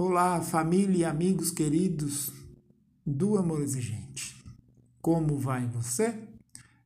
Olá, 0.00 0.40
família 0.40 0.98
e 0.98 1.04
amigos 1.04 1.50
queridos 1.50 2.32
do 3.04 3.36
Amor 3.36 3.62
Exigente. 3.62 4.40
Como 5.02 5.36
vai 5.36 5.66
você? 5.66 6.16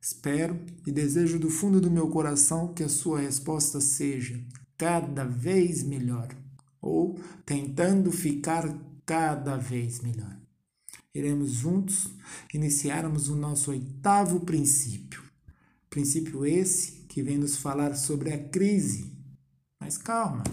Espero 0.00 0.59
e 0.87 0.91
desejo 0.91 1.38
do 1.38 1.51
fundo 1.51 1.79
do 1.79 1.91
meu 1.91 2.09
coração 2.09 2.73
que 2.73 2.83
a 2.83 2.88
sua 2.88 3.20
resposta 3.20 3.83
seja 3.83 4.43
cada 4.79 5.27
vez 5.27 5.83
melhor 5.83 6.34
ou 6.80 7.20
tentando 7.45 8.11
ficar 8.11 8.66
cada 9.05 9.59
vez 9.59 10.01
melhor. 10.01 10.34
Iremos 11.15 11.51
juntos 11.51 12.09
iniciarmos 12.55 13.29
o 13.29 13.37
nosso 13.37 13.73
oitavo 13.73 14.41
princípio. 14.41 15.23
Princípio 15.91 16.47
esse 16.47 17.02
que 17.09 17.23
vem 17.23 17.37
nos 17.37 17.59
falar 17.59 17.95
sobre 17.95 18.33
a 18.33 18.42
crise. 18.48 19.12
Mas 19.79 19.98
calma, 19.98 20.45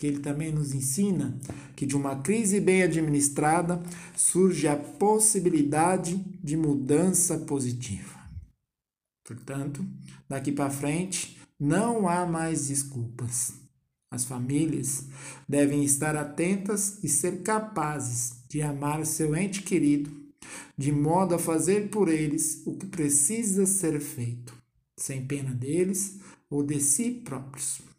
porque 0.00 0.06
ele 0.06 0.20
também 0.20 0.50
nos 0.50 0.72
ensina 0.72 1.38
que 1.76 1.84
de 1.84 1.94
uma 1.94 2.16
crise 2.22 2.58
bem 2.58 2.82
administrada 2.82 3.82
surge 4.16 4.66
a 4.66 4.74
possibilidade 4.74 6.16
de 6.42 6.56
mudança 6.56 7.36
positiva. 7.36 8.18
Portanto, 9.22 9.84
daqui 10.26 10.52
para 10.52 10.70
frente, 10.70 11.36
não 11.60 12.08
há 12.08 12.24
mais 12.24 12.68
desculpas. 12.68 13.52
As 14.10 14.24
famílias 14.24 15.04
devem 15.46 15.84
estar 15.84 16.16
atentas 16.16 16.98
e 17.04 17.08
ser 17.08 17.42
capazes 17.42 18.42
de 18.48 18.62
amar 18.62 19.04
seu 19.04 19.36
ente 19.36 19.60
querido, 19.60 20.10
de 20.78 20.90
modo 20.90 21.34
a 21.34 21.38
fazer 21.38 21.90
por 21.90 22.08
eles 22.08 22.62
o 22.64 22.74
que 22.74 22.86
precisa 22.86 23.66
ser 23.66 24.00
feito, 24.00 24.54
sem 24.96 25.26
pena 25.26 25.54
deles 25.54 26.18
ou 26.48 26.62
de 26.62 26.80
si 26.80 27.10
próprios. 27.10 27.89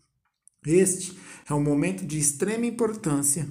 Este 0.65 1.19
é 1.49 1.53
um 1.55 1.63
momento 1.63 2.05
de 2.05 2.19
extrema 2.19 2.67
importância 2.67 3.49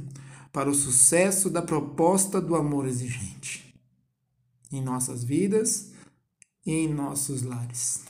para 0.53 0.70
o 0.70 0.75
sucesso 0.75 1.50
da 1.50 1.61
proposta 1.61 2.41
do 2.41 2.55
amor 2.55 2.86
exigente 2.86 3.75
em 4.70 4.80
nossas 4.80 5.25
vidas 5.25 5.91
e 6.64 6.72
em 6.72 6.94
nossos 6.94 7.42
lares. 7.42 8.05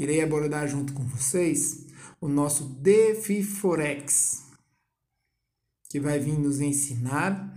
Irei 0.00 0.22
abordar 0.22 0.66
junto 0.66 0.94
com 0.94 1.04
vocês 1.04 1.86
o 2.20 2.28
nosso 2.28 2.64
Defiforex, 2.64 4.44
que 5.90 6.00
vai 6.00 6.18
vir 6.18 6.38
nos 6.38 6.60
ensinar 6.60 7.54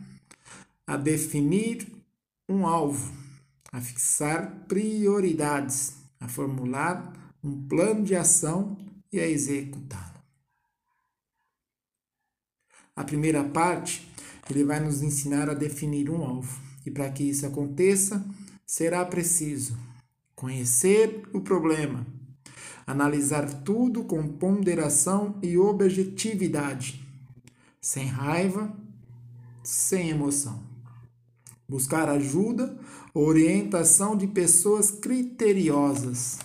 a 0.86 0.98
definir 0.98 1.88
um 2.50 2.68
alvo, 2.68 3.14
a 3.72 3.80
fixar 3.80 4.66
prioridades, 4.68 5.94
a 6.20 6.28
formular 6.28 7.14
um 7.42 7.66
plano 7.68 8.04
de 8.04 8.16
ação 8.16 8.89
e 9.12 9.20
a 9.20 9.28
executá-lo. 9.28 10.20
A 12.96 13.04
primeira 13.04 13.44
parte, 13.44 14.06
ele 14.50 14.64
vai 14.64 14.80
nos 14.80 15.02
ensinar 15.02 15.50
a 15.50 15.54
definir 15.54 16.10
um 16.10 16.24
alvo. 16.24 16.60
E 16.86 16.92
para 16.92 17.10
que 17.10 17.24
isso 17.24 17.46
aconteça, 17.46 18.26
será 18.66 19.06
preciso 19.06 19.78
conhecer 20.36 21.28
o 21.34 21.42
problema, 21.42 22.06
analisar 22.88 23.64
tudo 23.64 24.04
com 24.04 24.28
ponderação 24.28 25.38
e 25.42 25.58
objetividade, 25.58 27.06
sem 27.82 28.06
raiva, 28.06 28.74
sem 29.64 30.10
emoção. 30.10 30.64
Buscar 31.68 32.10
ajuda, 32.10 32.78
orientação 33.14 34.16
de 34.16 34.28
pessoas 34.28 34.92
criteriosas. 34.92 36.40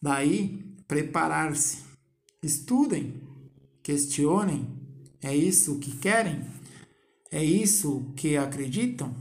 Daí, 0.00 0.71
preparar-se. 0.86 1.78
Estudem, 2.42 3.22
questionem. 3.82 4.66
É 5.20 5.34
isso 5.34 5.78
que 5.78 5.96
querem? 5.96 6.44
É 7.30 7.42
isso 7.42 8.12
que 8.16 8.36
acreditam? 8.36 9.14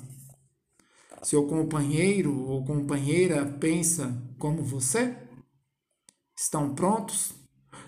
Seu 1.24 1.46
companheiro 1.46 2.36
ou 2.48 2.66
companheira 2.66 3.46
pensa 3.46 4.20
como 4.40 4.64
você? 4.64 5.16
Estão 6.36 6.74
prontos? 6.74 7.34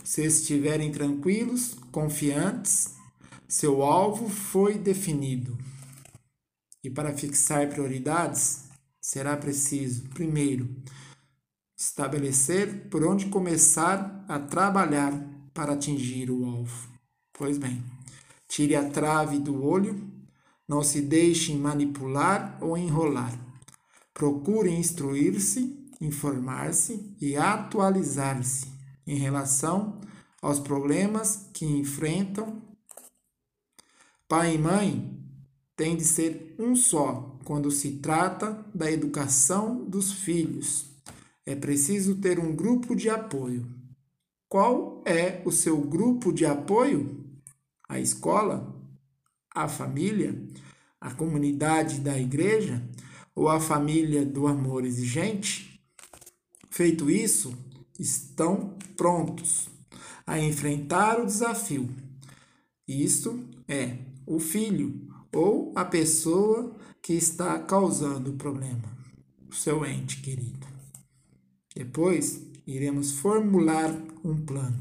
Se 0.04 0.24
estiverem 0.24 0.92
tranquilos, 0.92 1.76
confiantes, 1.92 2.94
seu 3.48 3.82
alvo 3.82 4.30
foi 4.30 4.78
definido. 4.78 5.58
E 6.84 6.90
para 6.90 7.18
fixar 7.18 7.68
prioridades, 7.70 8.66
será 9.02 9.36
preciso, 9.36 10.10
primeiro, 10.10 10.70
estabelecer 11.94 12.90
por 12.90 13.06
onde 13.06 13.28
começar 13.28 14.26
a 14.28 14.40
trabalhar 14.40 15.14
para 15.54 15.74
atingir 15.74 16.32
o 16.32 16.44
alvo. 16.44 16.90
Pois 17.32 17.60
bem, 17.60 17.84
tire 18.48 18.76
a 18.76 18.90
trave 18.90 19.38
do 19.38 19.64
olho, 19.64 20.12
não 20.68 20.82
se 20.82 21.02
deixe 21.02 21.54
manipular 21.54 22.58
ou 22.60 22.76
enrolar. 22.76 23.32
Procure 24.12 24.72
instruir-se, 24.72 25.88
informar-se 26.02 27.16
e 27.22 27.38
atualizar-se 27.38 28.66
em 29.06 29.16
relação 29.16 30.02
aos 30.42 30.60
problemas 30.60 31.48
que 31.54 31.64
enfrentam. 31.64 32.60
Pai 34.28 34.56
e 34.56 34.58
mãe 34.58 35.16
têm 35.76 35.96
de 35.96 36.06
ser 36.06 36.56
um 36.58 36.76
só 36.76 37.38
quando 37.46 37.70
se 37.70 38.00
trata 38.00 38.66
da 38.74 38.92
educação 38.92 39.86
dos 39.86 40.12
filhos 40.12 40.93
é 41.46 41.56
preciso 41.56 42.16
ter 42.16 42.40
um 42.40 42.56
grupo 42.56 42.96
de 42.96 43.10
apoio. 43.10 43.68
Qual 44.48 45.04
é 45.06 45.42
o 45.46 45.52
seu 45.52 45.82
grupo 45.82 46.32
de 46.32 46.46
apoio? 46.46 47.26
A 47.88 48.00
escola? 48.00 48.74
A 49.54 49.68
família? 49.68 50.42
A 51.02 51.12
comunidade 51.12 52.00
da 52.00 52.18
igreja? 52.18 52.82
Ou 53.36 53.50
a 53.50 53.60
família 53.60 54.26
do 54.26 54.48
amor 54.48 54.86
exigente? 54.86 55.82
Feito 56.70 57.10
isso, 57.10 57.54
estão 58.00 58.78
prontos 58.96 59.70
a 60.26 60.40
enfrentar 60.40 61.20
o 61.20 61.26
desafio. 61.26 61.90
Isto 62.88 63.44
é 63.68 63.98
o 64.26 64.40
filho 64.40 65.08
ou 65.32 65.74
a 65.76 65.84
pessoa 65.84 66.76
que 67.02 67.14
está 67.14 67.60
causando 67.60 68.32
o 68.32 68.38
problema, 68.38 68.84
o 69.50 69.54
seu 69.54 69.86
ente 69.86 70.22
querido. 70.22 70.73
Depois, 71.76 72.42
iremos 72.68 73.14
formular 73.14 73.92
um 74.24 74.38
plano. 74.46 74.80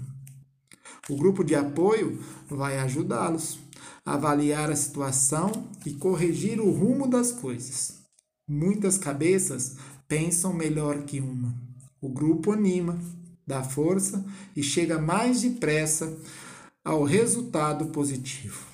O 1.09 1.17
grupo 1.17 1.43
de 1.43 1.55
apoio 1.55 2.23
vai 2.49 2.79
ajudá-los 2.79 3.59
a 4.05 4.15
avaliar 4.15 4.71
a 4.71 4.77
situação 4.77 5.69
e 5.87 5.95
corrigir 5.95 6.61
o 6.61 6.71
rumo 6.71 7.09
das 7.09 7.33
coisas. 7.33 7.99
Muitas 8.47 8.99
cabeças 8.99 9.77
pensam 10.07 10.53
melhor 10.53 11.03
que 11.05 11.19
uma. 11.19 11.55
O 12.01 12.09
grupo 12.09 12.53
anima, 12.53 12.99
dá 13.47 13.63
força 13.63 14.25
e 14.55 14.63
chega 14.63 15.01
mais 15.01 15.43
depressa 15.43 16.17
ao 16.85 17.05
resultado 17.05 17.87
positivo. 17.87 18.67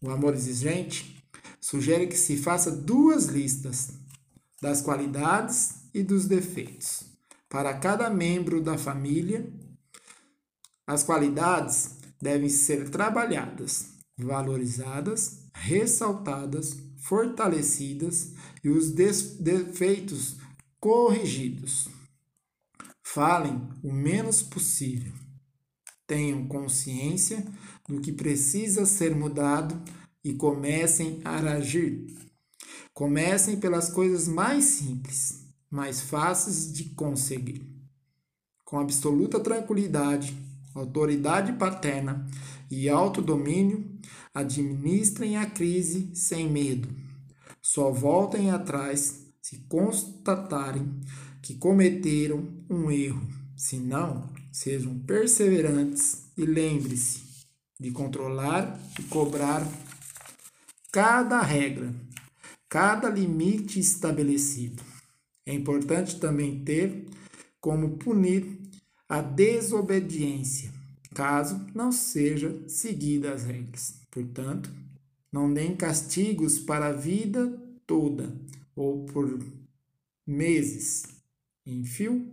O 0.00 0.10
amor 0.10 0.34
exigente 0.34 1.22
sugere 1.60 2.06
que 2.06 2.16
se 2.16 2.36
faça 2.36 2.70
duas 2.70 3.26
listas 3.26 3.90
das 4.62 4.80
qualidades 4.80 5.74
e 5.92 6.02
dos 6.02 6.26
defeitos 6.26 7.09
para 7.50 7.74
cada 7.74 8.08
membro 8.08 8.62
da 8.62 8.78
família, 8.78 9.52
as 10.86 11.02
qualidades 11.02 11.98
devem 12.22 12.48
ser 12.48 12.88
trabalhadas, 12.88 13.88
valorizadas, 14.16 15.50
ressaltadas, 15.52 16.78
fortalecidas 16.98 18.34
e 18.62 18.70
os 18.70 18.92
defeitos 18.92 20.36
corrigidos. 20.78 21.88
Falem 23.02 23.68
o 23.82 23.92
menos 23.92 24.42
possível. 24.42 25.12
Tenham 26.06 26.46
consciência 26.46 27.44
do 27.88 28.00
que 28.00 28.12
precisa 28.12 28.86
ser 28.86 29.14
mudado 29.14 29.82
e 30.22 30.34
comecem 30.34 31.20
a 31.24 31.36
agir. 31.36 32.06
Comecem 32.94 33.58
pelas 33.58 33.90
coisas 33.90 34.28
mais 34.28 34.64
simples 34.64 35.49
mais 35.70 36.00
fáceis 36.00 36.72
de 36.72 36.84
conseguir. 36.90 37.64
Com 38.64 38.78
absoluta 38.78 39.38
tranquilidade, 39.38 40.36
autoridade 40.74 41.52
paterna 41.52 42.26
e 42.70 42.88
autodomínio, 42.88 43.98
administrem 44.34 45.36
a 45.36 45.46
crise 45.46 46.10
sem 46.14 46.48
medo. 46.48 46.88
Só 47.62 47.90
voltem 47.90 48.50
atrás 48.50 49.26
se 49.40 49.58
constatarem 49.68 51.00
que 51.42 51.54
cometeram 51.54 52.48
um 52.68 52.90
erro. 52.90 53.26
Se 53.56 53.76
não, 53.76 54.30
sejam 54.52 54.98
perseverantes 55.00 56.30
e 56.36 56.44
lembre-se 56.44 57.22
de 57.78 57.90
controlar 57.90 58.78
e 58.98 59.02
cobrar 59.04 59.66
cada 60.92 61.40
regra, 61.40 61.94
cada 62.68 63.08
limite 63.08 63.78
estabelecido. 63.78 64.89
É 65.46 65.52
importante 65.54 66.20
também 66.20 66.64
ter 66.64 67.06
como 67.60 67.96
punir 67.96 68.58
a 69.08 69.20
desobediência, 69.20 70.72
caso 71.14 71.66
não 71.74 71.90
seja 71.90 72.62
seguida 72.68 73.32
as 73.32 73.44
regras. 73.44 74.00
Portanto, 74.10 74.70
não 75.32 75.52
deem 75.52 75.76
castigos 75.76 76.58
para 76.58 76.88
a 76.88 76.92
vida 76.92 77.46
toda 77.86 78.34
ou 78.74 79.04
por 79.06 79.38
meses 80.26 81.04
em 81.66 81.84
fio. 81.84 82.32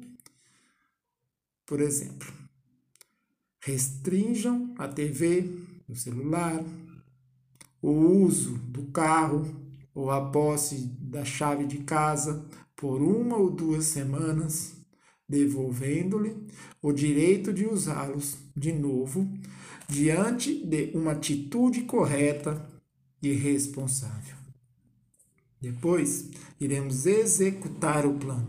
Por 1.65 1.81
exemplo, 1.81 2.31
restringam 3.59 4.73
a 4.77 4.87
TV, 4.87 5.49
o 5.87 5.95
celular, 5.95 6.63
o 7.81 7.89
uso 7.89 8.57
do 8.57 8.85
carro 8.85 9.45
ou 9.93 10.09
a 10.11 10.29
posse 10.29 10.87
da 10.99 11.25
chave 11.25 11.65
de 11.65 11.79
casa 11.79 12.45
por 12.77 13.01
uma 13.01 13.35
ou 13.35 13.49
duas 13.49 13.85
semanas, 13.85 14.75
devolvendo-lhe 15.27 16.37
o 16.81 16.93
direito 16.93 17.51
de 17.51 17.65
usá-los 17.65 18.37
de 18.55 18.71
novo 18.71 19.27
diante 19.89 20.63
de 20.63 20.91
uma 20.93 21.13
atitude 21.13 21.81
correta 21.81 22.69
e 23.21 23.33
responsável. 23.33 24.35
Depois, 25.59 26.29
iremos 26.61 27.07
executar 27.07 28.05
o 28.05 28.13
plano. 28.13 28.47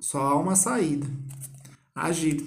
Só 0.00 0.20
há 0.20 0.36
uma 0.36 0.56
saída: 0.56 1.06
agir, 1.94 2.44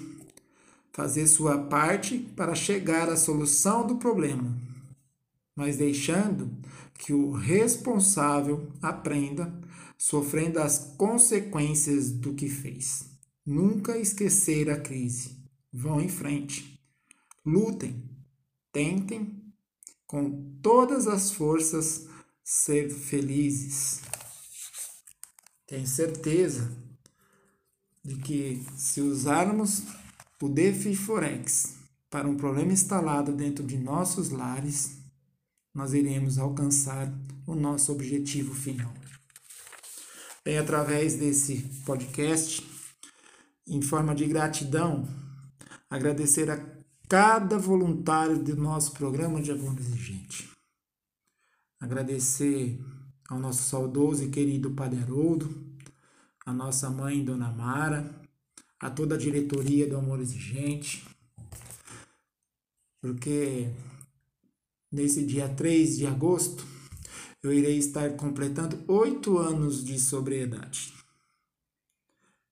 fazer 0.92 1.26
sua 1.26 1.56
parte 1.56 2.18
para 2.18 2.54
chegar 2.54 3.08
à 3.08 3.16
solução 3.16 3.86
do 3.86 3.96
problema, 3.96 4.54
mas 5.56 5.78
deixando 5.78 6.50
que 6.98 7.14
o 7.14 7.30
responsável 7.32 8.68
aprenda 8.82 9.50
sofrendo 10.00 10.58
as 10.60 10.94
consequências 10.96 12.10
do 12.10 12.32
que 12.32 12.48
fez. 12.48 13.04
Nunca 13.44 13.98
esquecer 13.98 14.70
a 14.70 14.80
crise. 14.80 15.44
Vão 15.70 16.00
em 16.00 16.08
frente. 16.08 16.80
Lutem. 17.44 18.02
Tentem 18.72 19.44
com 20.06 20.56
todas 20.62 21.06
as 21.06 21.32
forças 21.32 22.06
ser 22.42 22.88
felizes. 22.88 24.00
Tenho 25.66 25.86
certeza 25.86 26.74
de 28.02 28.16
que 28.16 28.64
se 28.78 29.02
usarmos 29.02 29.82
o 30.40 30.48
DeFi 30.48 30.96
Forex 30.96 31.74
para 32.08 32.26
um 32.26 32.38
problema 32.38 32.72
instalado 32.72 33.32
dentro 33.32 33.66
de 33.66 33.76
nossos 33.76 34.30
lares, 34.30 34.96
nós 35.74 35.92
iremos 35.92 36.38
alcançar 36.38 37.12
o 37.46 37.54
nosso 37.54 37.92
objetivo 37.92 38.54
final. 38.54 38.92
Bem, 40.50 40.58
através 40.58 41.14
desse 41.14 41.58
podcast, 41.86 42.60
em 43.68 43.80
forma 43.80 44.16
de 44.16 44.26
gratidão, 44.26 45.06
agradecer 45.88 46.50
a 46.50 46.60
cada 47.08 47.56
voluntário 47.56 48.36
do 48.36 48.56
nosso 48.56 48.90
programa 48.90 49.40
de 49.40 49.52
Amor 49.52 49.78
Exigente. 49.78 50.50
Agradecer 51.78 52.80
ao 53.28 53.38
nosso 53.38 53.62
saudoso 53.62 54.24
e 54.24 54.28
querido 54.28 54.72
Padre 54.72 55.00
Haroldo, 55.00 55.48
a 56.44 56.52
nossa 56.52 56.90
mãe 56.90 57.24
Dona 57.24 57.52
Mara, 57.52 58.12
a 58.80 58.90
toda 58.90 59.14
a 59.14 59.18
diretoria 59.18 59.88
do 59.88 59.98
Amor 59.98 60.18
Exigente, 60.18 61.06
porque 63.00 63.70
nesse 64.90 65.24
dia 65.24 65.48
3 65.48 65.98
de 65.98 66.08
agosto, 66.08 66.66
eu 67.42 67.52
irei 67.52 67.78
estar 67.78 68.10
completando 68.16 68.82
oito 68.86 69.38
anos 69.38 69.84
de 69.84 69.98
sobriedade. 69.98 70.92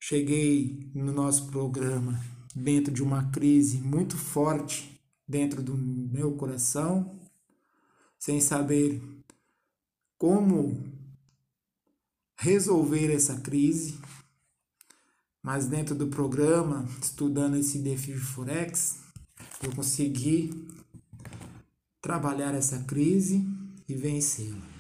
Cheguei 0.01 0.91
no 0.95 1.13
nosso 1.13 1.47
programa 1.51 2.19
dentro 2.55 2.93
de 2.93 3.03
uma 3.03 3.31
crise 3.31 3.79
muito 3.79 4.17
forte 4.17 4.99
dentro 5.27 5.63
do 5.63 5.77
meu 5.77 6.33
coração, 6.33 7.15
sem 8.19 8.41
saber 8.41 9.03
como 10.17 10.83
resolver 12.39 13.13
essa 13.13 13.39
crise, 13.41 13.99
mas 15.43 15.67
dentro 15.67 15.95
do 15.95 16.09
programa, 16.09 16.89
estudando 17.03 17.57
esse 17.57 17.79
DeFi 17.79 18.15
Forex, 18.15 19.01
eu 19.63 19.75
consegui 19.75 20.67
trabalhar 22.01 22.55
essa 22.55 22.83
crise 22.85 23.47
e 23.89 23.95
vencê-la. 23.95 24.78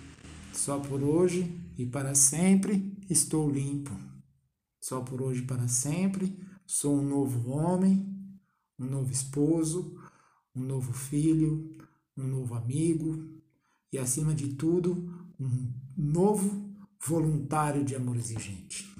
Só 0.58 0.81
por 0.81 1.05
hoje 1.05 1.49
e 1.78 1.87
para 1.87 2.16
sempre 2.16 2.93
estou 3.08 3.49
limpo. 3.49 3.96
Só 4.81 5.00
por 5.02 5.22
hoje 5.22 5.43
e 5.43 5.46
para 5.46 5.69
sempre 5.69 6.37
sou 6.66 6.99
um 6.99 7.08
novo 7.08 7.49
homem, 7.50 8.05
um 8.76 8.84
novo 8.84 9.12
esposo, 9.12 9.96
um 10.52 10.60
novo 10.60 10.93
filho, 10.93 11.78
um 12.16 12.25
novo 12.25 12.56
amigo 12.56 13.25
e, 13.93 13.99
acima 13.99 14.34
de 14.34 14.49
tudo, 14.55 15.08
um 15.38 15.72
novo 15.96 16.75
voluntário 17.06 17.84
de 17.84 17.94
amor 17.94 18.16
exigente. 18.16 18.93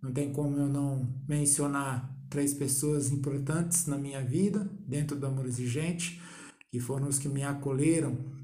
Não 0.00 0.12
tem 0.12 0.32
como 0.32 0.56
eu 0.56 0.68
não 0.68 1.04
mencionar 1.26 2.16
três 2.30 2.54
pessoas 2.54 3.10
importantes 3.10 3.86
na 3.86 3.98
minha 3.98 4.24
vida, 4.24 4.70
dentro 4.86 5.18
do 5.18 5.26
amor 5.26 5.46
exigente, 5.46 6.22
que 6.70 6.78
foram 6.78 7.08
os 7.08 7.18
que 7.18 7.28
me 7.28 7.42
acolheram 7.42 8.43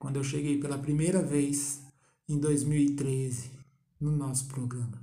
quando 0.00 0.16
eu 0.16 0.24
cheguei 0.24 0.58
pela 0.58 0.78
primeira 0.78 1.22
vez 1.22 1.82
em 2.26 2.38
2013 2.38 3.50
no 4.00 4.10
nosso 4.10 4.46
programa, 4.46 4.98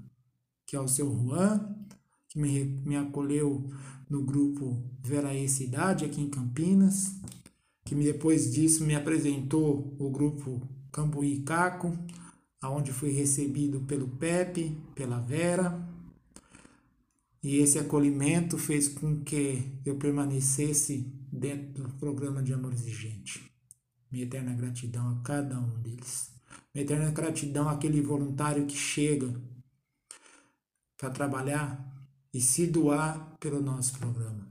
que 0.66 0.76
é 0.76 0.80
o 0.82 0.88
seu 0.88 1.16
Juan, 1.16 1.76
que 2.28 2.40
me, 2.40 2.64
me 2.84 2.98
acolheu 2.98 3.70
no 4.10 4.24
grupo 4.24 4.84
Veraí 5.00 5.48
Cidade 5.48 6.04
aqui 6.04 6.20
em 6.20 6.30
Campinas, 6.30 7.14
que 7.86 7.94
depois 7.94 8.52
disso 8.52 8.84
me 8.84 8.96
apresentou 8.96 9.96
o 10.00 10.10
grupo 10.10 10.68
Cambuí 10.92 11.42
Caco, 11.44 11.96
aonde 12.60 12.92
fui 12.92 13.12
recebido 13.12 13.82
pelo 13.82 14.08
Pepe, 14.08 14.76
pela 14.96 15.20
Vera, 15.20 15.88
e 17.44 17.58
esse 17.58 17.78
acolhimento 17.78 18.58
fez 18.58 18.88
com 18.88 19.22
que 19.24 19.64
eu 19.86 19.96
permanecesse 19.96 21.06
dentro 21.32 21.84
do 21.84 21.94
programa 21.94 22.42
de 22.42 22.52
Amor 22.52 22.74
Exigente. 22.74 23.57
Minha 24.18 24.26
eterna 24.26 24.54
gratidão 24.56 25.12
a 25.12 25.22
cada 25.22 25.60
um 25.60 25.80
deles. 25.80 26.32
Minha 26.74 26.84
eterna 26.84 27.12
gratidão 27.12 27.70
àquele 27.70 28.02
voluntário 28.02 28.66
que 28.66 28.76
chega 28.76 29.32
para 30.98 31.12
trabalhar 31.12 31.96
e 32.34 32.42
se 32.42 32.66
doar 32.66 33.38
pelo 33.40 33.62
nosso 33.62 33.96
programa. 34.00 34.48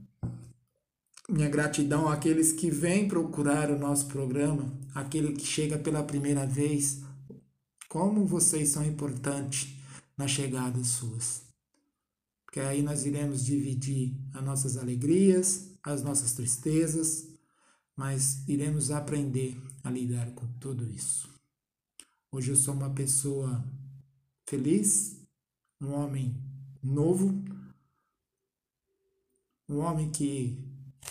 Minha 1.27 1.49
gratidão 1.49 2.07
àqueles 2.07 2.53
que 2.53 2.71
vêm 2.71 3.09
procurar 3.09 3.69
o 3.69 3.77
nosso 3.77 4.05
programa, 4.05 4.71
aquele 4.95 5.33
que 5.33 5.45
chega 5.45 5.77
pela 5.77 6.01
primeira 6.01 6.45
vez. 6.45 7.01
Como 7.89 8.25
vocês 8.25 8.69
são 8.69 8.85
importantes 8.85 9.75
nas 10.17 10.31
chegadas 10.31 10.87
suas 10.87 11.45
porque 12.45 12.61
aí 12.61 12.81
nós 12.81 13.05
iremos 13.05 13.45
dividir 13.45 14.15
as 14.33 14.43
nossas 14.43 14.77
alegrias, 14.77 15.67
as 15.83 16.01
nossas 16.01 16.31
tristezas, 16.31 17.27
mas 17.97 18.47
iremos 18.47 18.91
aprender 18.91 19.59
a 19.83 19.89
lidar 19.89 20.31
com 20.31 20.47
tudo 20.59 20.87
isso. 20.87 21.27
Hoje 22.31 22.51
eu 22.51 22.55
sou 22.55 22.75
uma 22.75 22.91
pessoa 22.91 23.65
feliz, 24.47 25.19
um 25.81 25.91
homem 25.93 26.35
novo, 26.83 27.43
um 29.67 29.79
homem 29.79 30.11
que 30.11 30.63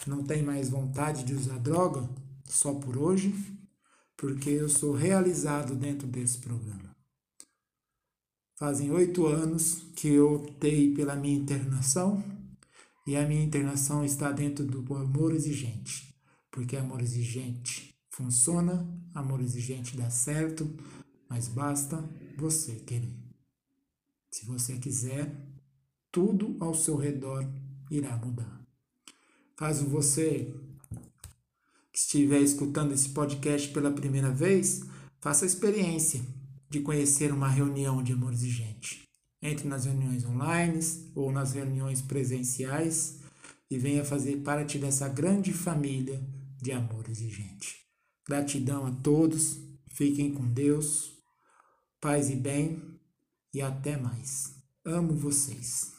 não 0.07 0.23
tem 0.23 0.43
mais 0.43 0.71
vontade 0.71 1.25
de 1.25 1.35
usar 1.35 1.59
droga 1.59 2.09
só 2.45 2.73
por 2.75 2.97
hoje, 2.97 3.35
porque 4.16 4.50
eu 4.50 4.69
sou 4.69 4.95
realizado 4.95 5.75
dentro 5.75 6.07
desse 6.07 6.38
programa. 6.38 6.95
Fazem 8.55 8.90
oito 8.90 9.26
anos 9.26 9.83
que 9.97 10.09
eu 10.09 10.35
optei 10.35 10.95
pela 10.95 11.16
minha 11.16 11.37
internação 11.37 12.23
e 13.07 13.16
a 13.16 13.26
minha 13.26 13.43
internação 13.43 14.05
está 14.05 14.33
dentro 14.33 14.64
do 14.64 14.95
amor 14.95 15.35
exigente, 15.35 16.06
porque 16.57 16.75
amor 16.75 17.03
exigente 17.03 17.95
funciona, 18.09 18.89
amor 19.15 19.43
exigente 19.43 19.95
dá 19.95 20.09
certo, 20.09 20.67
mas 21.29 21.49
basta 21.49 22.03
você 22.39 22.77
querer. 22.77 23.15
Se 24.31 24.47
você 24.47 24.79
quiser, 24.79 25.37
tudo 26.11 26.57
ao 26.59 26.75
seu 26.75 26.97
redor 26.97 27.47
irá 27.91 28.17
mudar. 28.17 28.67
Caso 29.55 29.87
você 29.87 30.55
estiver 31.93 32.41
escutando 32.41 32.95
esse 32.95 33.11
podcast 33.11 33.69
pela 33.69 33.91
primeira 33.91 34.31
vez, 34.31 34.81
faça 35.21 35.45
a 35.45 35.47
experiência 35.49 36.23
de 36.71 36.81
conhecer 36.81 37.35
uma 37.35 37.49
reunião 37.49 38.03
de 38.03 38.15
amor 38.15 38.33
exigente. 38.33 39.07
Entre 39.43 39.69
nas 39.69 39.85
reuniões 39.85 40.25
online 40.25 40.81
ou 41.15 41.31
nas 41.31 41.53
reuniões 41.53 42.01
presenciais 42.01 43.19
e 43.71 43.77
venha 43.77 44.07
fazer 44.07 44.39
parte 44.39 44.79
dessa 44.79 45.07
grande 45.07 45.53
família 45.53 46.19
de 46.61 46.73
amor 46.73 47.09
exigente. 47.09 47.77
Gratidão 48.27 48.87
a 48.87 48.91
todos, 48.91 49.59
fiquem 49.89 50.33
com 50.33 50.53
Deus, 50.53 51.13
paz 52.01 52.31
e 52.31 52.37
bem 52.37 53.01
e 53.55 53.63
até 53.63 53.97
mais. 53.97 54.55
Amo 54.85 55.15
vocês. 55.15 55.96